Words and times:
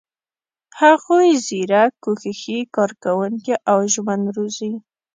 هغوی 0.79 1.27
زیرک، 1.47 1.91
کوښښي، 2.03 2.59
کارکوونکي 2.75 3.53
او 3.71 3.79
ژمن 3.93 4.21
روزي. 4.35 4.71